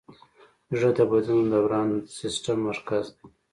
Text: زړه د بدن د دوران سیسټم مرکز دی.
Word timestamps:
زړه 0.79 0.89
د 0.97 0.99
بدن 1.11 1.39
د 1.47 1.51
دوران 1.53 1.89
سیسټم 2.19 2.57
مرکز 2.67 3.05
دی. 3.15 3.25